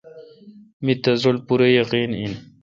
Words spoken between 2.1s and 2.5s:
این۔